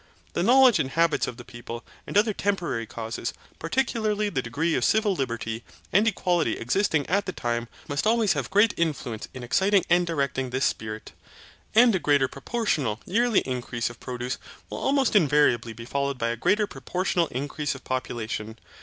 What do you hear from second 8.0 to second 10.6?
always have great influence in exciting and directing